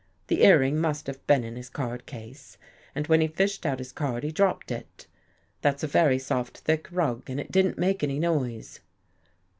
[0.29, 2.57] The earring must have been in his card case
[2.95, 5.05] and when he fished out his card, he dropped it.
[5.61, 8.79] That's a very soft, thick rug and it didn't make any noise."